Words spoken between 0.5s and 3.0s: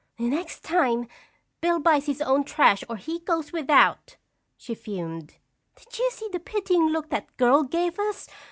time, Bill buys his own trash or